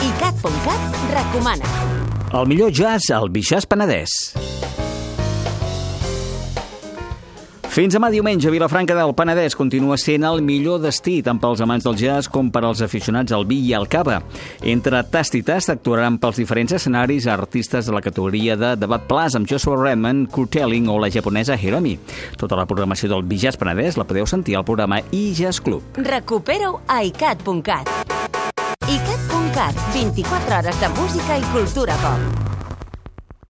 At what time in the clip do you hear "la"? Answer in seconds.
17.94-18.02, 20.98-21.12, 22.58-22.66, 24.02-24.08